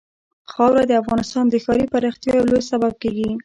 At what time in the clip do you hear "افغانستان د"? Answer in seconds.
1.01-1.55